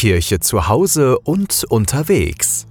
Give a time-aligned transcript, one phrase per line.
[0.00, 2.66] Kirche zu Hause und unterwegs.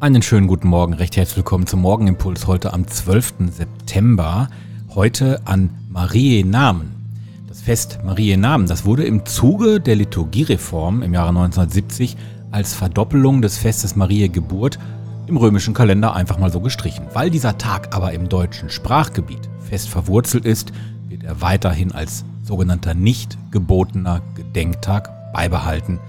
[0.00, 3.34] Einen schönen guten Morgen, recht herzlich willkommen zum Morgenimpuls heute am 12.
[3.50, 4.48] September.
[4.94, 7.12] Heute an Marie Namen.
[7.48, 12.16] Das Fest Marie Namen, das wurde im Zuge der Liturgiereform im Jahre 1970
[12.50, 14.78] als Verdoppelung des Festes Marie Geburt
[15.26, 17.04] im römischen Kalender einfach mal so gestrichen.
[17.12, 20.72] Weil dieser Tag aber im deutschen Sprachgebiet fest verwurzelt ist,
[21.08, 26.00] wird er weiterhin als sogenannter nicht gebotener Gedenktag beibehalten.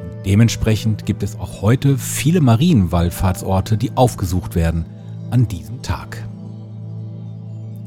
[0.00, 4.84] Und dementsprechend gibt es auch heute viele Marienwallfahrtsorte, die aufgesucht werden
[5.30, 6.22] an diesem Tag.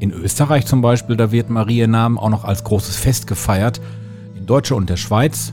[0.00, 3.80] In Österreich zum Beispiel, da wird Marienamen auch noch als großes Fest gefeiert.
[4.34, 5.52] In Deutschland und der Schweiz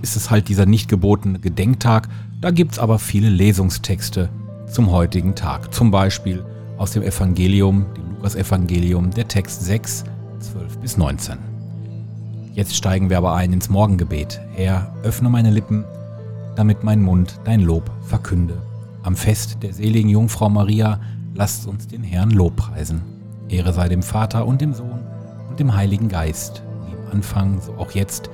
[0.00, 2.08] ist es halt dieser nicht gebotene Gedenktag.
[2.40, 4.30] Da gibt es aber viele Lesungstexte
[4.72, 5.74] zum heutigen Tag.
[5.74, 6.42] Zum Beispiel
[6.78, 10.04] aus dem Evangelium, dem Lukas-Evangelium, der Text 6,
[10.38, 11.49] 12 bis 19.
[12.60, 14.38] Jetzt steigen wir aber ein ins Morgengebet.
[14.52, 15.82] Herr, öffne meine Lippen,
[16.56, 18.60] damit mein Mund dein Lob verkünde.
[19.02, 21.00] Am Fest der seligen Jungfrau Maria
[21.34, 23.00] lasst uns den Herrn Lobpreisen.
[23.48, 25.00] Ehre sei dem Vater und dem Sohn
[25.48, 28.28] und dem Heiligen Geist, wie im Anfang, so auch jetzt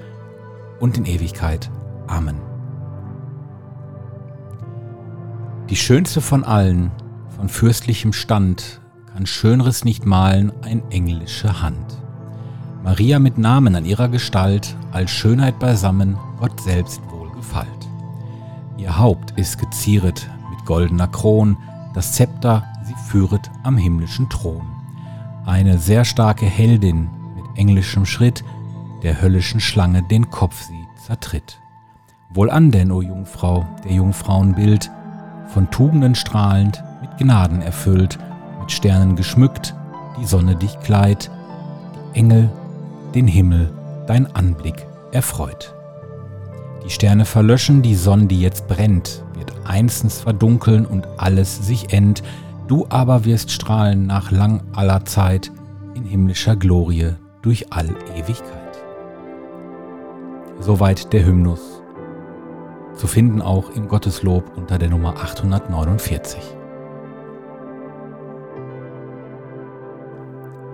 [0.81, 1.71] und in Ewigkeit.
[2.09, 2.41] Amen.
[5.71, 6.91] Die schönste von allen,
[7.37, 8.81] von fürstlichem Stand,
[9.13, 12.03] kann Schönres nicht malen ein englische Hand.
[12.87, 17.67] Maria mit Namen an ihrer Gestalt, als Schönheit beisammen, Gott selbst wohlgefallt.
[18.77, 21.57] Ihr Haupt ist gezieret mit goldener Kron,
[21.95, 24.63] das Zepter sie führet am himmlischen Thron.
[25.47, 28.45] Eine sehr starke Heldin mit englischem Schritt,
[29.03, 31.59] der höllischen Schlange den Kopf sie zertritt.
[32.31, 34.93] Wohlan denn, o Jungfrau, der Jungfrauenbild,
[35.49, 38.17] von Tugenden strahlend, mit Gnaden erfüllt,
[38.61, 39.75] mit Sternen geschmückt,
[40.21, 41.33] die Sonne dich kleidt,
[42.15, 42.49] die Engel,
[43.17, 43.73] den Himmel,
[44.07, 45.75] dein Anblick erfreut.
[46.85, 52.23] Die Sterne verlöschen, die Sonne, die jetzt brennt, wird einstens verdunkeln und alles sich end,
[52.69, 55.51] du aber wirst strahlen nach lang aller Zeit
[55.95, 58.85] in himmlischer Glorie durch all Ewigkeit.
[60.61, 61.83] Soweit der Hymnus
[62.95, 66.56] zu finden auch im Gotteslob unter der Nummer 849.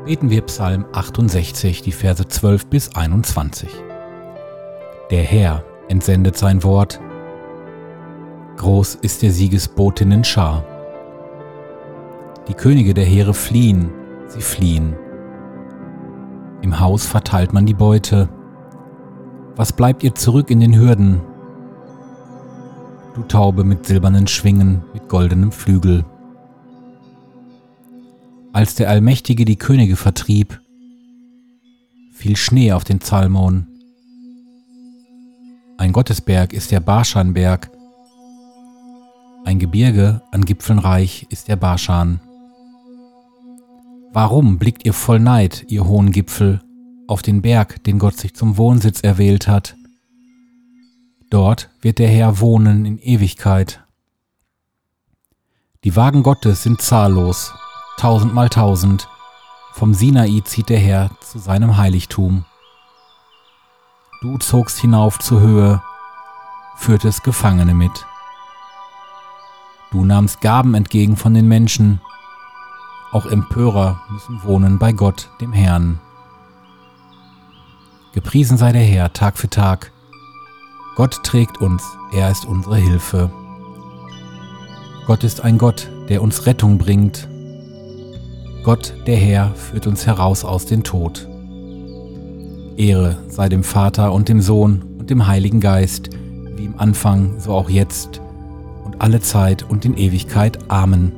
[0.04, 3.70] Beten wir Psalm 68, die Verse 12 bis 21.
[5.10, 7.00] Der Herr entsendet sein Wort,
[8.56, 10.64] groß ist der Siegesbotinnen Schar.
[12.48, 13.90] Die Könige der Heere fliehen,
[14.26, 14.96] sie fliehen.
[16.62, 18.28] Im Haus verteilt man die Beute.
[19.56, 21.20] Was bleibt ihr zurück in den Hürden?
[23.14, 26.04] du Taube mit silbernen Schwingen, mit goldenem Flügel.
[28.52, 30.60] Als der Allmächtige die Könige vertrieb,
[32.12, 33.66] fiel Schnee auf den Zalmon.
[35.78, 37.70] Ein Gottesberg ist der Barschanberg,
[39.44, 42.20] ein Gebirge an Gipfeln reich ist der Barschan.
[44.12, 46.60] Warum blickt ihr voll Neid, ihr hohen Gipfel,
[47.08, 49.74] auf den Berg, den Gott sich zum Wohnsitz erwählt hat?
[51.28, 53.82] Dort wird der Herr wohnen in Ewigkeit.
[55.82, 57.52] Die Wagen Gottes sind zahllos,
[57.96, 59.08] tausendmal tausend.
[59.72, 62.44] Vom Sinai zieht der Herr zu seinem Heiligtum.
[64.20, 65.82] Du zogst hinauf zur Höhe,
[66.76, 68.06] führtest Gefangene mit.
[69.90, 72.00] Du nahmst Gaben entgegen von den Menschen.
[73.12, 76.00] Auch Empörer müssen wohnen bei Gott, dem Herrn.
[78.12, 79.92] Gepriesen sei der Herr Tag für Tag
[80.94, 81.82] Gott trägt uns,
[82.12, 83.30] er ist unsere Hilfe.
[85.06, 87.28] Gott ist ein Gott, der uns Rettung bringt.
[88.62, 91.28] Gott, der Herr, führt uns heraus aus dem Tod.
[92.76, 96.10] Ehre sei dem Vater und dem Sohn und dem Heiligen Geist,
[96.56, 98.20] wie im Anfang, so auch jetzt
[98.84, 100.58] und alle Zeit und in Ewigkeit.
[100.68, 101.10] Amen.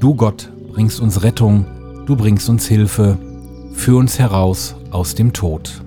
[0.00, 1.64] Du Gott bringst uns Rettung,
[2.04, 3.16] du bringst uns Hilfe,
[3.72, 5.82] führ uns heraus aus dem Tod.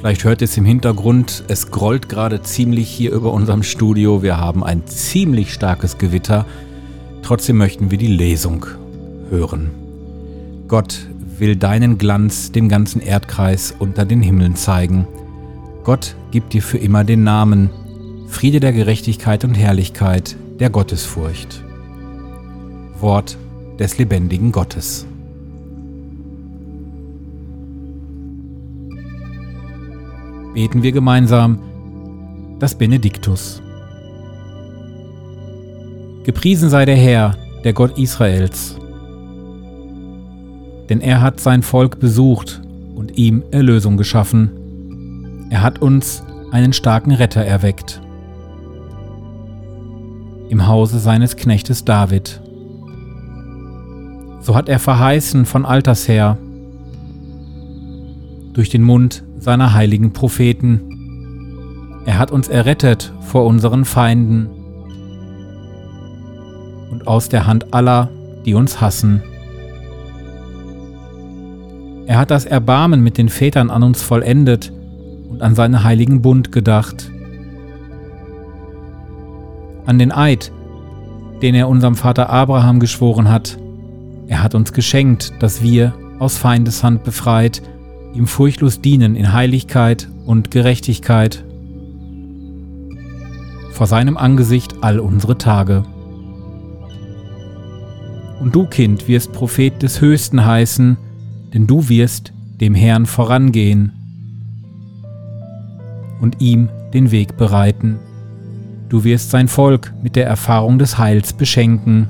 [0.00, 4.22] Vielleicht hört ihr es im Hintergrund, es grollt gerade ziemlich hier über unserem Studio.
[4.22, 6.46] Wir haben ein ziemlich starkes Gewitter.
[7.20, 8.64] Trotzdem möchten wir die Lesung
[9.28, 9.68] hören.
[10.68, 11.00] Gott
[11.38, 15.06] will deinen Glanz dem ganzen Erdkreis unter den Himmeln zeigen.
[15.84, 17.68] Gott gibt dir für immer den Namen
[18.26, 21.62] Friede der Gerechtigkeit und Herrlichkeit der Gottesfurcht.
[23.00, 23.36] Wort
[23.78, 25.04] des lebendigen Gottes.
[30.54, 31.58] Beten wir gemeinsam
[32.58, 33.62] das Benediktus.
[36.24, 38.76] Gepriesen sei der Herr, der Gott Israels.
[40.90, 42.60] denn er hat sein Volk besucht
[42.96, 45.46] und ihm Erlösung geschaffen.
[45.48, 48.02] Er hat uns einen starken Retter erweckt.
[50.48, 52.42] Im Hause seines Knechtes David.
[54.40, 56.38] So hat er verheißen von alters her,
[58.52, 62.02] durch den Mund seiner heiligen Propheten.
[62.06, 64.48] Er hat uns errettet vor unseren Feinden
[66.90, 68.08] und aus der Hand aller,
[68.44, 69.22] die uns hassen.
[72.06, 74.72] Er hat das Erbarmen mit den Vätern an uns vollendet
[75.28, 77.10] und an seinen heiligen Bund gedacht.
[79.86, 80.52] An den Eid,
[81.40, 83.58] den er unserem Vater Abraham geschworen hat.
[84.26, 87.62] Er hat uns geschenkt, dass wir, aus Feindeshand befreit,
[88.14, 91.44] ihm furchtlos dienen in Heiligkeit und Gerechtigkeit
[93.72, 95.84] vor seinem Angesicht all unsere Tage.
[98.40, 100.96] Und du, Kind, wirst Prophet des Höchsten heißen,
[101.54, 103.92] denn du wirst dem Herrn vorangehen
[106.20, 107.98] und ihm den Weg bereiten.
[108.88, 112.08] Du wirst sein Volk mit der Erfahrung des Heils beschenken,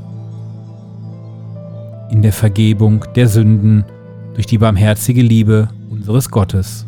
[2.10, 3.84] in der Vergebung der Sünden
[4.34, 6.86] durch die barmherzige Liebe unseres Gottes.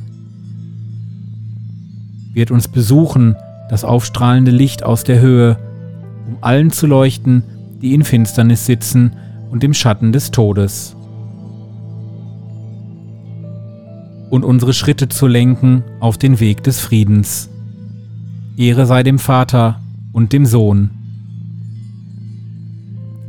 [2.33, 3.37] Wird uns besuchen
[3.69, 5.59] das aufstrahlende Licht aus der Höhe,
[6.27, 7.43] um allen zu leuchten,
[7.83, 9.13] die in Finsternis sitzen
[9.51, 10.97] und im Schatten des Todes.
[14.31, 17.51] Und unsere Schritte zu lenken auf den Weg des Friedens.
[18.57, 19.81] Ehre sei dem Vater
[20.13, 20.91] und dem Sohn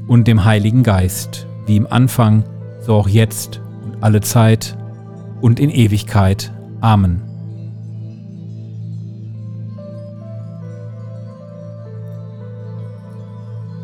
[0.07, 2.43] und dem Heiligen Geist, wie im Anfang,
[2.81, 4.77] so auch jetzt und alle Zeit
[5.43, 6.53] und in Ewigkeit.
[6.79, 7.21] Amen.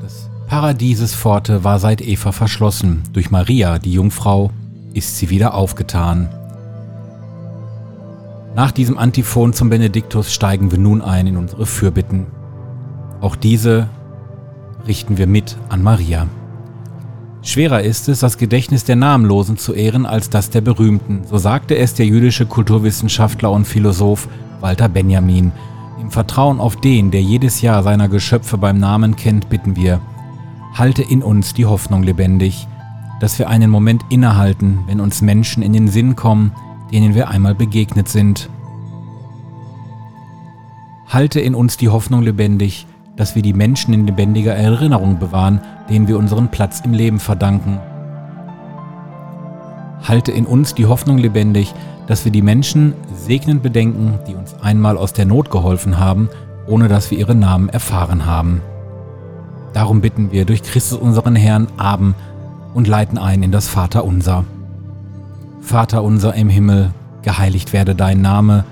[0.02, 3.04] Das Paradiesespforte war seit Eva verschlossen.
[3.12, 4.52] Durch Maria, die Jungfrau,
[4.94, 6.30] ist sie wieder aufgetan.
[8.56, 12.28] Nach diesem Antiphon zum Benediktus steigen wir nun ein in unsere Fürbitten.
[13.20, 13.90] Auch diese
[14.88, 16.28] richten wir mit an Maria.
[17.42, 21.78] Schwerer ist es, das Gedächtnis der Namenlosen zu ehren als das der Berühmten, so sagte
[21.78, 24.28] es der jüdische Kulturwissenschaftler und Philosoph
[24.60, 25.54] Walter Benjamin.
[26.02, 30.02] Im Vertrauen auf den, der jedes Jahr seiner Geschöpfe beim Namen kennt, bitten wir,
[30.74, 32.68] halte in uns die Hoffnung lebendig,
[33.22, 36.52] dass wir einen Moment innehalten, wenn uns Menschen in den Sinn kommen,
[36.92, 38.50] denen wir einmal begegnet sind.
[41.08, 42.86] Halte in uns die Hoffnung lebendig,
[43.20, 47.78] dass wir die Menschen in lebendiger Erinnerung bewahren, denen wir unseren Platz im Leben verdanken.
[50.08, 51.74] Halte in uns die Hoffnung lebendig,
[52.08, 56.30] dass wir die Menschen segnend bedenken, die uns einmal aus der Not geholfen haben,
[56.66, 58.62] ohne dass wir ihre Namen erfahren haben.
[59.74, 62.16] Darum bitten wir durch Christus unseren Herrn Abend
[62.74, 64.46] und leiten ein in das Vaterunser.
[65.60, 66.92] Vater unser im Himmel,
[67.24, 68.64] geheiligt werde dein Name,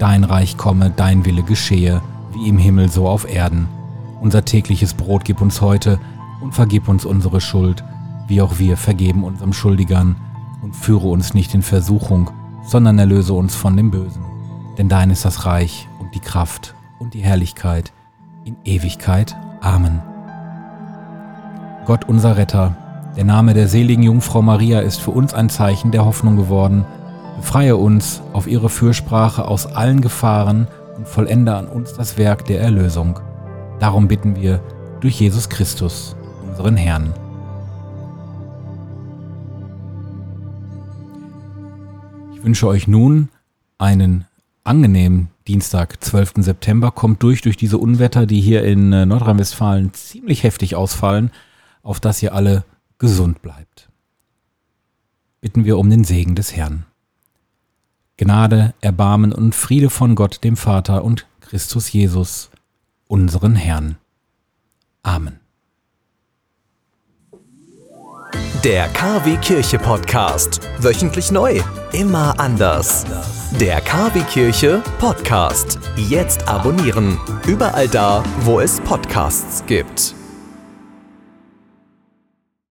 [0.00, 2.02] dein Reich komme, dein Wille geschehe,
[2.32, 3.68] wie im Himmel so auf Erden.
[4.22, 5.98] Unser tägliches Brot gib uns heute
[6.40, 7.82] und vergib uns unsere Schuld,
[8.28, 10.14] wie auch wir vergeben unserem Schuldigern.
[10.62, 12.30] Und führe uns nicht in Versuchung,
[12.64, 14.24] sondern erlöse uns von dem Bösen.
[14.78, 17.92] Denn dein ist das Reich und die Kraft und die Herrlichkeit
[18.44, 19.36] in Ewigkeit.
[19.60, 20.00] Amen.
[21.84, 22.76] Gott unser Retter,
[23.16, 26.84] der Name der seligen Jungfrau Maria ist für uns ein Zeichen der Hoffnung geworden.
[27.38, 32.60] Befreie uns auf ihre Fürsprache aus allen Gefahren und vollende an uns das Werk der
[32.60, 33.18] Erlösung.
[33.82, 34.62] Darum bitten wir
[35.00, 36.14] durch Jesus Christus,
[36.46, 37.12] unseren Herrn.
[42.32, 43.28] Ich wünsche euch nun
[43.78, 44.24] einen
[44.62, 46.34] angenehmen Dienstag, 12.
[46.36, 46.92] September.
[46.92, 51.32] Kommt durch durch diese Unwetter, die hier in äh, Nordrhein-Westfalen ziemlich heftig ausfallen,
[51.82, 52.64] auf dass ihr alle
[52.98, 53.88] gesund bleibt.
[55.40, 56.86] Bitten wir um den Segen des Herrn.
[58.16, 62.51] Gnade, Erbarmen und Friede von Gott, dem Vater und Christus Jesus,
[63.12, 63.96] unseren Herrn.
[65.02, 65.38] Amen.
[68.64, 70.60] Der KW Kirche Podcast.
[70.78, 71.60] Wöchentlich neu.
[71.92, 73.04] Immer anders.
[73.60, 75.78] Der KW Kirche Podcast.
[75.96, 77.20] Jetzt abonnieren.
[77.46, 80.14] Überall da, wo es Podcasts gibt.